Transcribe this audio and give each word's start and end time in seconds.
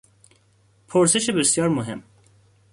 پرسش 0.87 1.29
بسیار 1.29 1.67
مهم 1.69 2.03